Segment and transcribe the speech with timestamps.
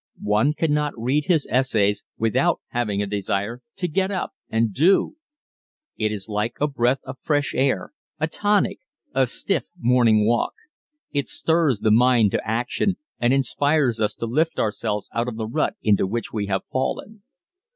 [0.23, 5.17] One cannot read his essays without having a desire to get up and do.
[5.95, 7.91] It is like a breath of fresh air...
[8.19, 8.79] a tonic...
[9.13, 10.53] a stiff morning walk.
[11.11, 15.45] It stirs the mind to action and inspires us to lift ourselves out of the
[15.45, 17.21] rut into which we have fallen.